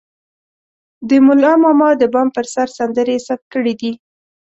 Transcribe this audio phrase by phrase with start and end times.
[1.09, 3.91] د ملا ماما د بام پر سر سندرې يې ثبت کړې دي.